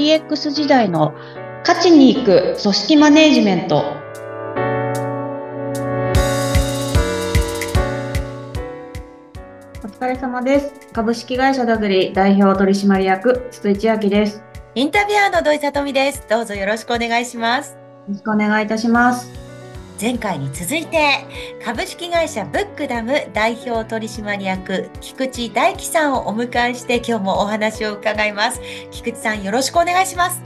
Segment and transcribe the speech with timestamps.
[0.00, 1.12] DX 時代の
[1.60, 3.84] 勝ちに行く組織マネジメント
[9.84, 14.44] お疲れ様です株式会社ダグリ代表取締役筒井千明ですよ
[14.74, 16.24] インタビュアーの土井さとみです。
[16.30, 17.76] どうぞよろしくお願いします。
[18.08, 19.39] ろしくお願いいたします
[20.00, 21.26] 前回に続いて、
[21.62, 28.62] 株式会社ブックダム代表取締役、菊池大樹さんをお迎えして今日もお話を伺います。
[28.90, 30.40] 菊池さんよろしくお願いします。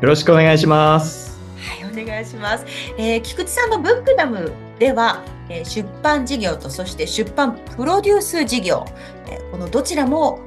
[0.00, 1.38] よろしくお願いします。
[1.58, 2.64] はい、お願いします。
[2.96, 8.86] えー菊池さんのブックダムでは、えー出版事業とそして出版プロデュース事業、
[9.28, 10.40] えーこのどちらも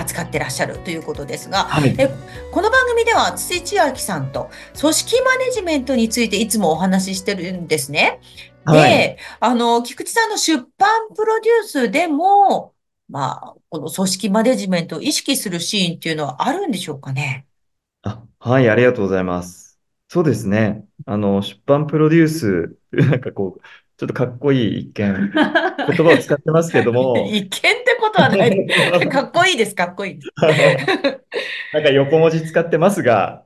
[0.00, 1.94] 扱ってらっしゃるということですが、はい。
[1.98, 2.08] え
[2.52, 8.20] この番組では筒井千秋さんと組織マネジメントについていつもお話ししてるんですね。
[8.66, 9.16] で、はい。
[9.40, 12.74] あの、菊池さんの出版プロデュースでも、
[13.08, 17.46] まあ、この組織マネジメントを意識するシーンっていうのはあるんでしょうかね？
[18.02, 19.78] あ、はい、ありがとうございます。
[20.08, 20.84] そうですね。
[21.06, 23.60] あの、出版プロデュース、 なんかこう、
[23.96, 28.66] ちょっとかっこいい一見、 言葉を使ってますけども、一見ことはない。
[29.08, 30.18] かっこいいです、かっこいい。
[31.72, 33.44] なんか横文字使ってますが、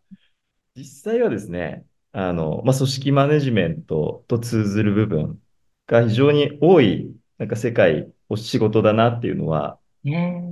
[0.77, 5.41] 実際はですね、あの、まあ、組織マネジメントと通ずる部分
[5.86, 10.42] が非常に多い、なんか世界、お仕事だなっていうのは、ね。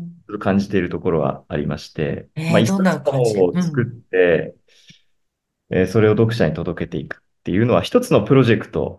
[0.40, 4.54] 感じているところはありまして、まあ、一えーどんな冊本を作って、
[5.70, 8.98] えーそれを読者に届けていくっていうのは一つのプロジェクト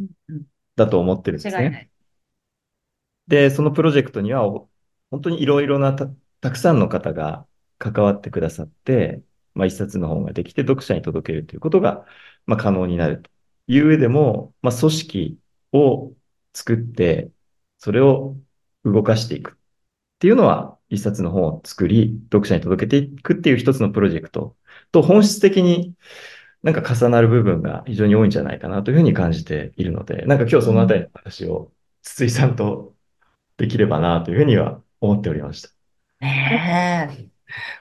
[0.00, 0.42] うんうん。
[0.74, 1.91] だと思ってるんですね。
[3.32, 4.42] で、そのプロジェクトには
[5.10, 6.06] 本当にいろいろなた、
[6.42, 7.46] たくさんの方が
[7.78, 9.22] 関わってくださって、
[9.54, 12.04] まあ、一冊の本ができて読者に届けるということが、
[12.44, 13.30] まあ、可能になると
[13.68, 15.38] いう上でも、まあ、組織
[15.72, 16.12] を
[16.52, 17.30] 作って、
[17.78, 18.36] それを
[18.84, 19.54] 動かしていくっ
[20.18, 24.56] ていうのは、一冊の本を作り、読者に届けていくっていう一つのプロジェクト
[24.90, 25.94] と本質的に
[26.62, 32.91] なんか重なる部分が非常に多いんじゃないかなというふうに感じているので、なんか今日そのあたりの話を筒井さんと
[33.62, 35.68] できればなというふうには思っておりました。
[36.20, 37.28] ねえ。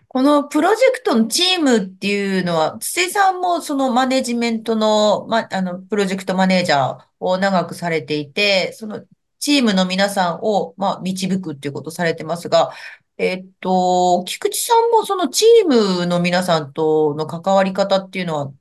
[0.08, 9.02] このプロジェクトのチームっていうのは、筒井さんもそのマネジメントの、ま、あの、プロジェクトマネージャーを長くされていて、その
[9.40, 12.72] チームの皆さんを、まあ、導くっていうことをされてますが、
[13.18, 18.52] えっと、菊池さんもそのチームの皆さんとの関わり方っていうのは、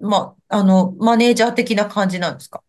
[0.00, 2.62] まあ、あの、マネージャー的な感じなんですか？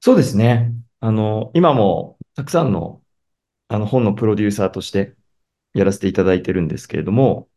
[0.00, 0.72] そうですね。
[1.00, 3.00] あの、今もたくさんの
[3.68, 5.14] あの本のプロデューサーとして
[5.72, 7.48] やらせていただいてるんですけれども、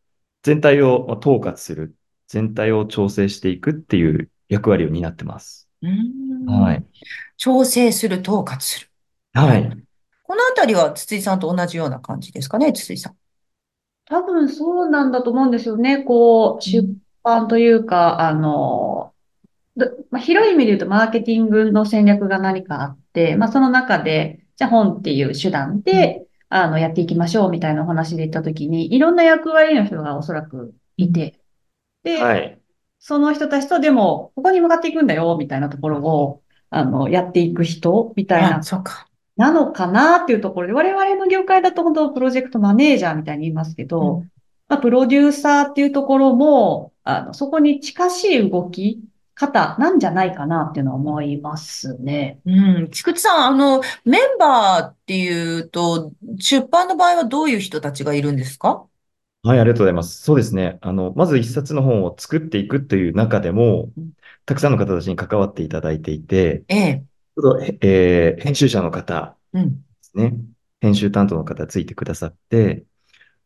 [0.44, 1.96] 全体をまあ統括する、
[2.28, 5.68] 全体を調整していくっていう役割を担ってます。
[5.82, 6.86] うーんはい。
[7.38, 8.88] 調整する、統括する。
[9.34, 9.70] はい。
[10.24, 13.16] このあたりは筒井さんと同じような感じですかね、筒井さん。
[14.06, 16.04] 多分そうなんだと思うんですよね。
[16.04, 16.88] こう、出
[17.24, 19.14] 版というか、あの、
[19.76, 31.40] どまあ、広い意味で言うと、マーケティングの戦略が何かあって、まあ、その中で、じゃあ本っていう手段で、あの、やっていきましょうみたいなお話で言ったときに、いろんな役割の人がおそらくいて、
[32.04, 32.60] で、はい。
[33.00, 39.08] その人たちとでも、ここに向かっていくんだよ、みたいなところを、あの、やっていく人みたいなあ、そうか。
[39.38, 44.30] なのかなっていうところで、我々の業界だと本当プロジェクトマネージャーみたいに言いますけど、うん
[44.68, 49.04] まあ、プロデューサーっていうところも、あの、そこに近しい動き
[49.36, 52.40] 方なんじゃないかなっていうのは思いますね。
[52.46, 52.90] うん。
[52.90, 58.88] 菊池さん、あの、メンバーっていうと、出版の場合はどういう人たちがいるんですか？
[59.44, 60.24] はい、ありがとうございます。
[60.24, 60.80] そうですね。
[60.82, 64.12] あの、まず一冊の本を作っていくという中でもうん、
[64.46, 67.04] たくさんの方たちに関わっていただいていて、ええ。
[67.38, 69.70] ちょっとえー編集者の方うん。
[69.72, 70.34] ですね。
[70.82, 72.86] 編集担当の方ついてくださって、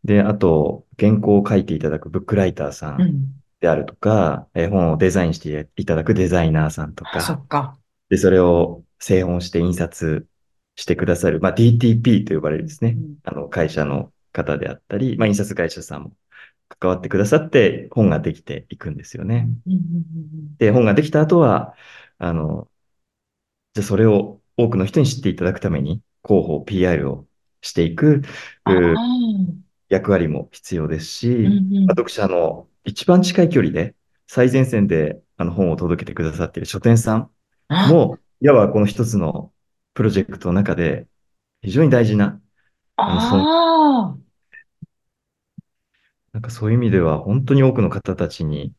[0.03, 3.38] で、あと、原稿を書いていただくブックライターさうんん。
[3.59, 7.77] であるとか、えー本をデザインしていただくデザイナーさんとあ、そか、っか。
[8.09, 10.27] で、それを製本して印刷
[10.75, 12.97] してくださる、まあ、DTP と呼ばれるですね。
[13.23, 16.11] あの、会社の方であったり、まあ、印刷会社さんも
[16.79, 19.49] 関わってくださって、本ができていくんですよね。
[19.67, 21.75] うんうんうんで、本ができた後は、
[22.17, 22.69] あの、
[23.73, 27.27] じゃあそれを多くの人に知っていただくために、広報、PR を
[27.61, 28.21] していく、
[29.89, 31.49] 役割も必要ですし、あ。
[31.49, 33.95] うんうんまあ読者の一番近い距離で、
[34.27, 37.29] 最前線であの本を届けてくださっている書店さん
[37.67, 39.51] あも、いわばこの一つの
[39.93, 41.07] プロジェクトの中で、
[41.61, 42.41] 非常に大事な、
[42.95, 44.17] ああ。
[46.33, 48.73] なんかそういう意味では、本当に多くの方たちに、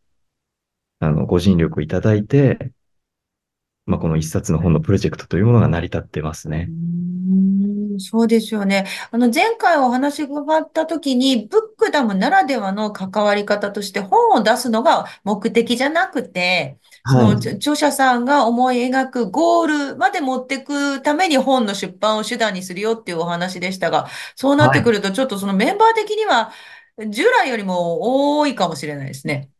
[0.98, 2.72] あの、ご尽力いただいて、
[3.86, 6.68] まあ、この一冊の本のプロジェクトというものが成り立ってますうね。
[8.00, 8.86] そうですよね。
[9.10, 24.80] あの、前回お話伺った時に、ブックダムならではの関わり方として本を出すのが目的じゃなくて、その、著者さんが思い描くゴールまで持っていくために本の出版を手段にするよっていうお話でしたが、そうなっはい。
[24.80, 26.52] てくると、ちょっとそのメンバー的には、
[27.08, 29.50] 従来よりも多いかもしれないですね。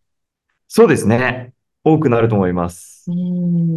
[0.69, 1.53] そうですね。
[1.85, 2.71] 多くなると思いま
[3.07, 3.15] うす。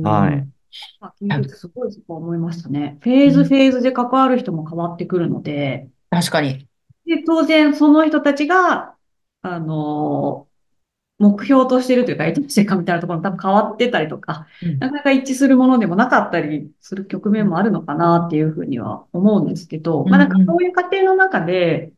[0.02, 0.53] はー
[1.02, 1.06] ん。
[1.06, 1.08] い。
[1.08, 2.98] あ、聞いててすごいそこ思いましたね。
[3.02, 6.68] フェーズフうんェーズで関わる人も変わってくるので、確かに。
[7.06, 8.96] で、当然その人たちが、
[9.42, 10.48] あの、
[11.20, 21.94] 目標としてるというか、意図してるかみたいなところも多分変わってたりとか、うんなかなか一致するものでもなかったりする局うん面もあるのかなっていうふうには思うんですけど、まあなんかうんうんそういう過程の中で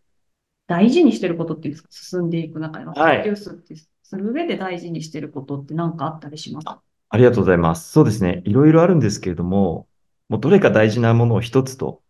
[0.67, 3.17] 大事にしてることっていうんですか、進んでいく中で、まあプはい。
[3.17, 6.83] ロデュースってする上で大事にしてることって何かあったりしますか？
[7.09, 7.91] ありがとうございます。
[7.91, 8.41] そうですね。
[8.45, 9.87] いろいろあるんですけれども、
[10.29, 12.03] もうどれか大事なものを一つと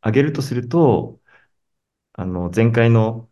[0.00, 1.20] 挙げるとすると、
[2.14, 3.28] あの、前回の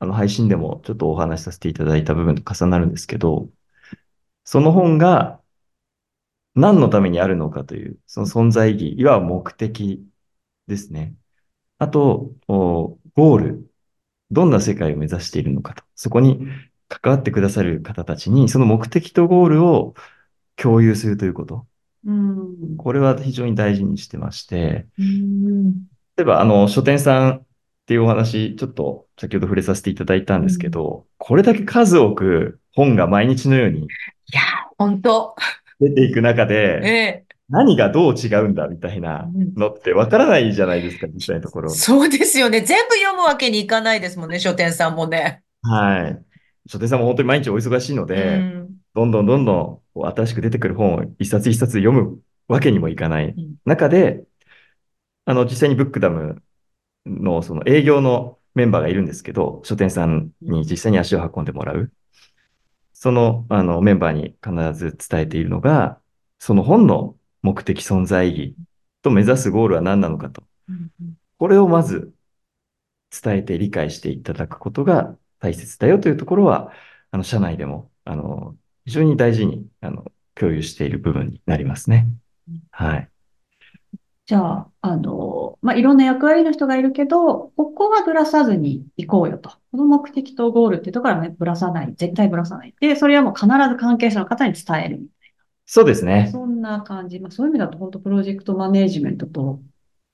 [0.00, 3.50] あの配信でもちょっとお話しさせていただいた部分と重なるんですけど、
[4.44, 5.42] その本が
[6.54, 10.04] 何のためにあるのかという、その存在意義、いわば目的
[10.66, 11.14] ですね。
[11.78, 13.72] あと、ゴール、
[14.30, 15.84] どんな世界を目指しているのかと。
[15.94, 16.40] そこに
[16.88, 19.94] 関わってくださる方たちに、その目的とゴールを
[20.60, 21.66] 共有するということ。
[22.06, 22.76] うん。
[22.76, 25.72] これは非常に大事にしてまして、うん。
[26.16, 27.42] 例えば、あの、書店さんっ
[27.86, 33.82] ていうお話、ちょっと先ほど触れさせていただいたんですけうんど、これだけ数多く本が毎日のようにい
[34.32, 34.40] や、
[34.76, 35.34] 本当。
[35.80, 37.24] 出ていく中で、ええ。
[37.48, 41.70] 何がどう違うんだみたいなうんのってわからないじゃないですか、実際のところ。
[41.70, 42.60] そうですよね。
[42.60, 45.42] 全部読むわけにいかないですもんね、書店さんもね。
[45.62, 46.22] はい。
[46.66, 48.68] 書店さんも本当に毎日お忙しいのうで、ん。
[48.94, 54.24] どんどんどんどんこう新しく出てくる本を一冊一冊読むわけにもいかないうん中で、
[55.24, 56.40] あの、実際にブックダム
[57.04, 61.92] のその営業のメンバーがいるんですけど、書店さんに実際に足を運んでもらう。
[62.92, 66.00] その、あの、メンバーに必ず伝えているのが、
[66.38, 68.56] その本の目的存在意義
[69.02, 70.42] と目指すゴールは何なのかと。
[71.38, 72.14] これをまず
[73.10, 76.72] 伝えて理解していただくことが大切だよというところは、
[77.10, 78.56] あの、社内でも、あの、
[78.88, 82.08] 非常に大事に、あの、共有している部分になりますね。
[82.70, 83.08] はい。
[84.24, 89.50] じゃあ、あの、まあ、いろんな役割の人がいるけど、ここはぶらさずに行こうよと。
[89.72, 91.94] この目的とゴールっていうところはね、ぶらさない。
[91.96, 92.74] 絶対ぶらさない。
[92.80, 95.02] で、それはもう必ず関係者の方に伝える。
[95.66, 96.30] そうですね。
[96.32, 97.20] そんな感じ。
[97.20, 99.60] まあ、そういう意味だと本当プロジェクトマネージメントと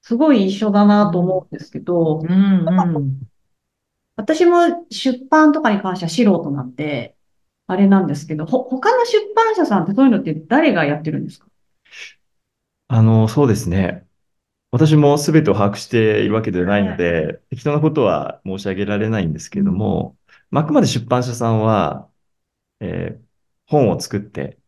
[0.02, 3.20] すごい一緒だなと思うんですけど、うんうん。
[4.16, 7.13] 私も出版とかに関しては素人なんで、
[7.66, 11.46] あれなんですけど、ほ、他の出版社さんってそういうのって誰がやってるんですか？
[12.88, 14.06] あの、そうですね。
[14.72, 20.18] 私も全てを把握しているわけではないのはいで、適当なことは申し上げられないんですけれどうんも、
[20.50, 22.10] まああくまで出版社さんは、
[22.80, 23.24] えー
[23.68, 24.60] 本を作って、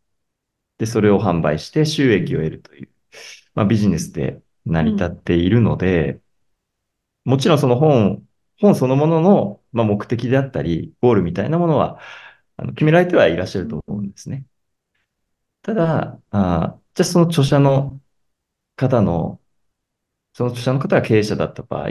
[0.79, 2.89] で、それを販売して収益を得るという、
[3.55, 5.17] まあ、ビジネスで成り立っうん。
[5.17, 6.21] ているので、
[7.25, 8.25] もちろんその本、
[8.59, 11.99] 本そのものの、まあ、目的であったり、ゴールみたいなものは、
[12.57, 14.45] あの決められてはいらっしゃると思うんですね。
[15.61, 18.01] ただ、あ、じゃあその著者の
[18.75, 19.41] 方の、
[20.33, 21.89] その著者の方が経営者だった場合、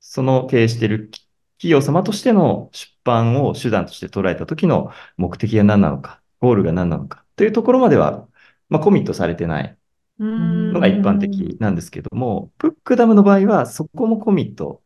[0.00, 1.10] その経営している
[1.58, 8.28] 企業様としての出版を手段として捉えた時の目的が何なのか、ゴールが何なのかというところまでは、
[8.68, 9.78] まあ、コミットされてない
[10.18, 11.18] のが一般。
[11.20, 14.82] 的なんですけども、ブックダムの場合はそこもコミット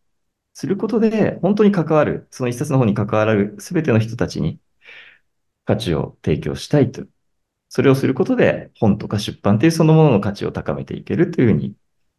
[0.55, 4.61] することで、本当に関わる、その一冊の方に関わるすべての人たちに
[5.65, 7.05] 価値を提供したいと。
[7.69, 11.75] それをすることで、本とか出版っていうそのものの価値を高めていけるというふうに、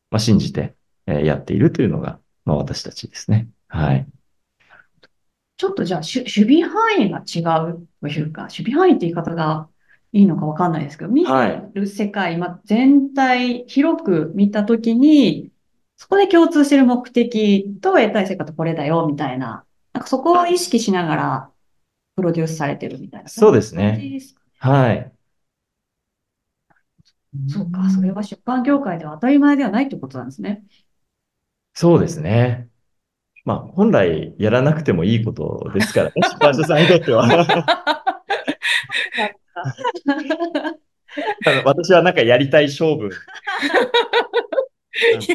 [0.10, 3.48] まあ、信じて、えーやっているというのが、まあ、私たちですね。
[3.68, 4.08] はい。
[5.58, 9.70] ちょっとじゃあ、守備範囲が違うというか、守備範囲って言い方が
[10.12, 11.26] いいのかわかんないですけど、見。
[11.74, 15.52] る世界、まあ、全体、広く見たときに、
[15.98, 19.66] そこで共通している目的と得たい成果とこれだよ、みたいな。
[19.94, 21.50] なんかそこを意識しながら
[22.16, 23.92] プロデュースされてるみたいな、そうなですね。
[23.92, 24.52] 感じですかね。
[24.60, 25.14] はい。
[27.36, 30.64] うそうか、それんは出版業界では当たり前ではないってことなんですね。
[31.74, 32.70] そうですね。
[33.46, 37.28] まあ、本来やらなくてもいいことですからね、 出版社さんにとっては。
[37.28, 37.66] なんか
[41.44, 43.10] ただ私はなんかやりたい勝負
[45.00, 45.28] で。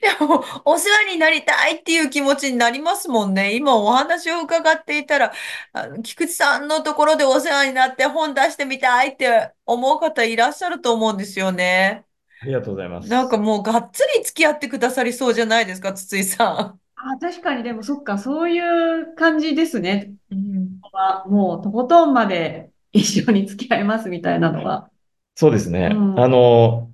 [0.00, 3.54] でも、お世話になりたいっていう気持ちになりますもんね。
[3.56, 5.32] 今お話を伺っていたら、
[5.72, 12.04] あの、菊池さんのところでお世話になって本出してみたいって思う方いらっしゃると思うんですよね。
[12.40, 13.08] ありがとうございます。
[13.08, 18.58] なんかもうがっつり付き合ってくださりそうじゃないですか、筒井さあ、確かに、でもそっか、そうい
[19.02, 20.14] う感じですね。
[20.30, 20.34] ん。
[20.34, 20.80] うん。
[20.92, 24.90] はもうとことんまで一緒に付き合いますみたいなのは。
[25.34, 26.14] そうですうね。
[26.14, 26.28] あん。
[26.28, 26.91] の、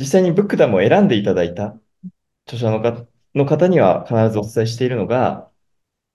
[0.00, 1.80] 実際にブックダムを選んでいただいた
[2.46, 5.50] 著者のかの方には必ずお伝えしているのが、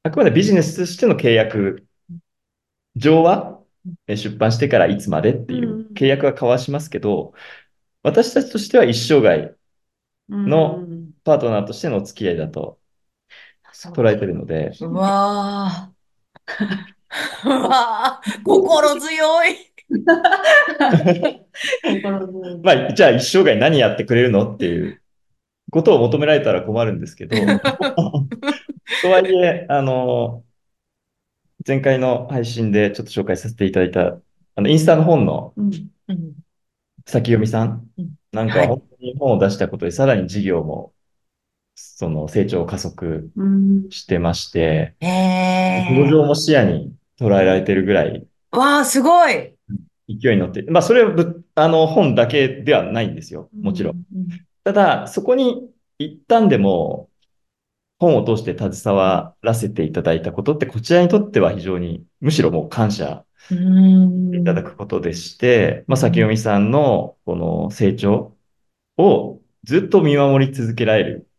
[0.04, 1.88] あくまでビジネスとしての契約
[2.96, 3.64] 上は、
[4.08, 6.08] え出版してからいつまでってういう契ん。
[6.08, 7.34] 約は交わしますけど、
[8.04, 9.56] 私たちとしては一生涯
[10.30, 11.16] うのん。
[11.26, 12.80] パートナーとしてのお付き合いだと。
[13.94, 15.96] 捉えているので、うわー。
[17.46, 18.44] うわー。
[18.44, 19.75] 心強い。
[22.64, 25.02] まあ、じゃあ一生涯何やってくれるのっていう
[25.72, 27.38] ことを求められたら困るんですけど、
[29.02, 30.44] とはいえ、あの、
[31.68, 34.20] 前回の配信でちょっと紹介させていただいた、
[34.56, 35.90] あの、インスタの本のうん。
[36.08, 36.34] うん
[37.08, 38.68] 先読みさんうんなんか。
[38.68, 40.94] 本当に本を出したことで、さらに事業も、
[41.76, 43.90] その成長を加速うん。
[43.92, 48.58] してまして、上え場も視野に捉えられているぐらいー。
[48.58, 49.55] わー、すごい。
[50.08, 53.50] 勢いに乗って、まあ、それはぶ、あの、本だけではないんですよ。
[53.54, 53.96] うもちろん。
[53.96, 54.46] ん。
[54.64, 57.10] ただ、そこに一旦でも
[58.00, 64.64] 本を通して携わらせていただいたことって、こちらにとっては非常に、むしろもう感謝いただん。
[64.64, 68.36] くことでして、まあ、先読うんみさんのこの成長
[68.98, 71.30] をずっと見守り続けられる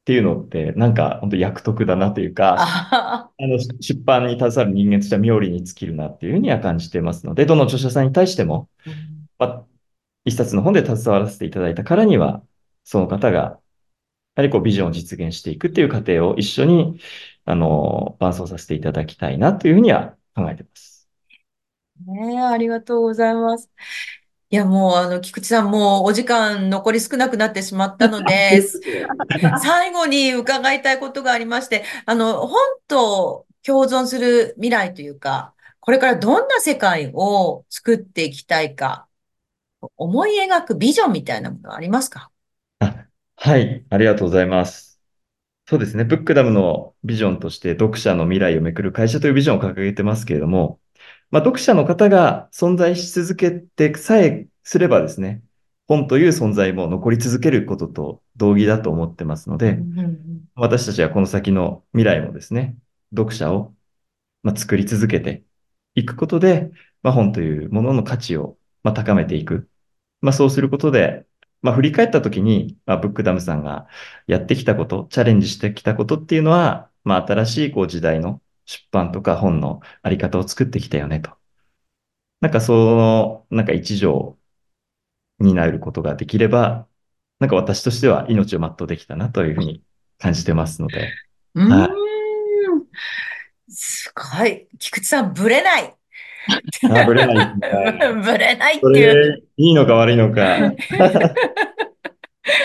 [0.00, 3.30] っていうのって、なんか本当役得だなというあか。
[3.38, 9.66] あの、出版に携わる人間としては妙利に尽きるなっていうふうには感じてますので、どの著者さんに対しても、うんまあ、
[10.24, 12.42] 一冊の本で携わらせていただいたからには、
[12.84, 13.58] その方が、や
[14.36, 17.00] はりこうビジョンを実現していくっていう過程を一緒に、
[17.44, 21.08] あの、伴走させていただきたいなというふうには考えてます。
[22.06, 23.70] ねえ、ありがとうございます。
[24.52, 28.80] いや、もう、あの、菊池さん、もうお時間残り少なくなってしまったので、 す
[29.62, 39.06] 最後に伺いたいことがありまして、あの、本と共存する未来というか、これからどんな世界を作っていきたいか、
[39.96, 42.30] 思い描くビジョンみたいなものはありますか？
[42.80, 45.00] あ、はい、ありがとうございます。
[45.66, 46.02] そうですね。
[46.04, 50.80] ブックダムのビジョンとして、読者の未来をめくる会社というビジョンを掲げてますけれども、
[51.30, 55.42] まあ、読者の方が存在し続けてさえすればですね、
[55.86, 62.76] 本という存在も残り続けることと同義だと思ってますので、うん私たちはこの先の未来もですね、
[63.16, 63.74] 読者を、
[64.42, 65.42] まあ、作り続けて
[65.94, 66.70] いくことで、
[67.02, 69.68] まあ、本というものの価値を、まあ、高めていく。
[70.20, 71.24] まあ、そうすることで、
[71.62, 73.86] まあ、振り返ったときに、まあ、ブックダムさんが
[74.26, 81.32] やってきたこと、チャレンジしてきたことっていうのは、まあ、新しいこう時代の出版とか本のあり方を作ってきたよねと。
[82.40, 84.36] なんかその、なんか一助
[85.40, 86.86] になることができれば、
[87.40, 89.82] なんか私としては命を全うできたなというふうに
[90.18, 91.10] 感じてますので、
[91.54, 91.88] うはい。
[91.88, 92.86] ーん。
[93.68, 94.68] すごい。
[94.78, 95.96] 菊池さん、ぶれない。
[96.88, 97.54] あ、ぶれない。
[98.22, 99.14] ぶれないっそていう。
[99.14, 100.56] れ、いいのか悪いのか。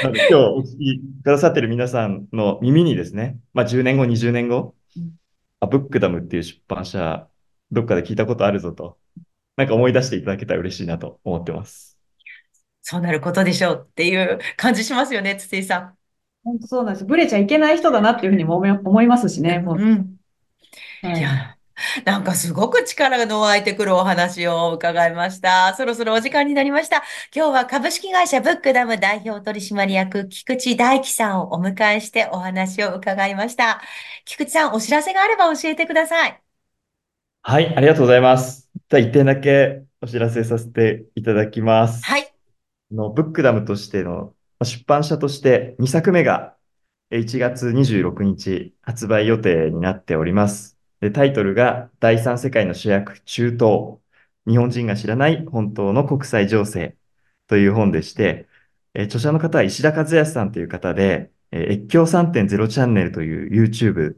[0.04, 4.76] 今日お聞きくださっている皆さんの耳にですね、まあ10年後、20年後、
[5.60, 7.30] あ、ブックダムっていう出版社、
[7.72, 8.98] どっかで聞いたことあるぞと、
[9.58, 11.98] なんか思い出していただけたら嬉しいなと思ってます。
[12.82, 15.96] そうなることでしょうっていう感じしますよね、筒井さ
[16.44, 17.06] 本当そうなんです。
[17.06, 19.58] ブレちゃいけない人だなっていうふうにも思い思いますしね。
[19.58, 19.66] ん。
[19.66, 20.18] もうん。
[21.04, 21.20] う、はい。
[21.20, 21.55] いや、
[22.06, 25.74] なんかすごく力の湧いてくるお話を伺いました。
[25.76, 27.04] そろそろお時間になりました。
[27.36, 33.82] 今日は株式会社ブックダム代表取締役菊池大樹さんをお迎えしてお話を伺いました。
[34.26, 36.42] 菊池さん、お知らせがあれば教えてください。
[37.42, 38.70] はい、ありがとうございます。
[38.90, 42.04] じゃあ一点だけお知らせさせていただきます。
[42.06, 42.34] はい。
[42.92, 46.56] の、ブックダムとしての、まあ出版社として2作目が
[47.12, 50.75] えー1月26日発売予定になっております。
[51.00, 54.00] で、タイトルが第三世界の主役中東。
[54.48, 56.96] 日本人が知らない本当の国際情勢
[57.48, 58.48] という本でして、
[58.94, 64.18] え著者の方は石田和康さんという方で、えー越境3.0チャンネルという YouTube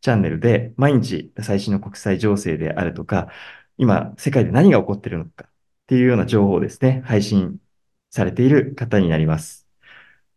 [0.00, 3.30] チャンネルで毎日最新の国際情勢であるとか、
[3.78, 5.50] 今世界で何が起こっているのかっ
[5.86, 7.60] ていうような情報をですね、配信
[8.10, 9.66] されている方になります。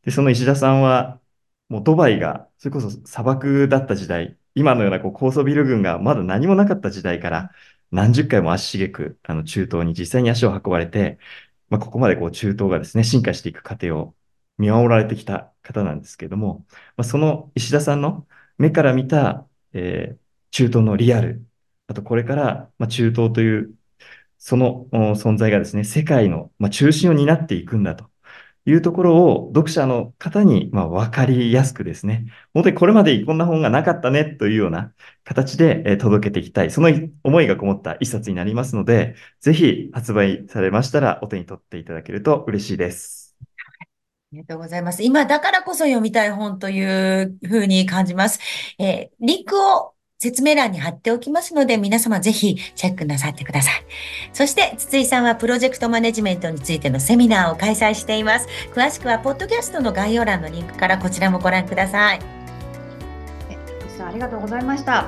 [0.04, 1.22] で、その石田さんは、
[1.70, 7.52] もうドバイが、それこそ砂漠だった時代、今のようなこう高層ビル群がまだ何もなかった時代から、
[7.92, 11.20] 何十回も足しげく、あの中東に実際に足を運ばれて、
[11.70, 14.16] まあ、ここまでこう中東がですね、進化していく過程を
[14.58, 16.66] 見守られてきた方なんですけれども、
[16.98, 20.20] まあ、その石田さんの目から見た、えー
[20.52, 21.46] 中東のリアル、
[21.88, 23.76] あとこれから、まあ、中東という
[24.40, 28.09] その存在がですね、世界の、まあ、中心を担っていくんだと。
[28.66, 36.90] いうところを読者の方に、まあ、分かりやすくですね、本当にこれまでこんな本がなかったねというような形で、え届けていきたい、その
[37.24, 43.36] 思いがこもった一冊になりますので、ぜひ発売されましたらお手に取っていただけると嬉しいです。
[44.32, 45.02] ありがとうございます。
[45.02, 48.40] 今だからこそ読みたい本というふうに感じます。
[48.78, 53.74] えーリンクを説明欄に貼っておきますので、皆様ぜひチェックなさってください。
[54.34, 58.50] そして、筒井さんはプロジェクトマネジメントについてのセミナーを開催しています。
[58.74, 62.20] 詳しくは、ポッドキャストの概要欄のリンクからこちらもご覧ください。
[63.98, 65.08] さあありがとうございました。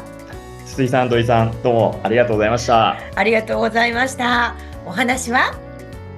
[0.65, 2.97] 筒井さん、土井さん、どうもありがとうございました。
[3.13, 4.55] ありがとうございました。
[4.85, 5.53] お話は？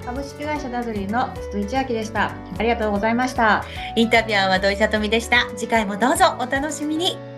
[0.06, 2.30] 株式会社ダズリーの筒井千明でした。
[2.58, 3.64] ありがとうございました。
[3.96, 5.48] インタビュアーは土井さとみでした。
[5.56, 7.33] 次回もどうぞお楽しみに。